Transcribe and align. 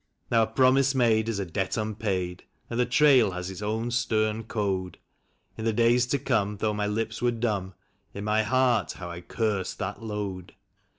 Now 0.31 0.41
a 0.41 0.47
promise 0.47 0.95
made 0.95 1.29
is 1.29 1.37
a 1.37 1.45
debt 1.45 1.77
unpaid, 1.77 2.43
and 2.71 2.79
the 2.79 2.87
trail 2.87 3.33
has 3.33 3.51
its 3.51 3.61
own 3.61 3.91
stern 3.91 4.45
code. 4.45 4.97
In 5.59 5.63
the 5.63 5.73
days 5.73 6.07
to 6.07 6.17
come, 6.17 6.57
though 6.57 6.73
my 6.73 6.87
lips 6.87 7.21
were 7.21 7.29
dumb, 7.29 7.75
in 8.11 8.23
my 8.23 8.41
heart 8.41 8.93
how 8.93 9.11
I 9.11 9.21
cursed 9.21 9.77
that 9.77 10.01
load. 10.01 10.55